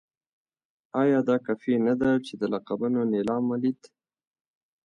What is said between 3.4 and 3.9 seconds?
ولید.